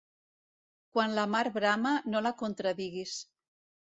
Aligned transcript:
Quan 0.95 1.13
la 1.19 1.27
mar 1.35 1.43
brama, 1.57 1.93
no 2.15 2.23
la 2.29 2.33
contradiguis. 2.43 3.19